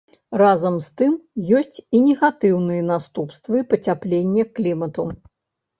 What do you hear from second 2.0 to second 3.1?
негатыўныя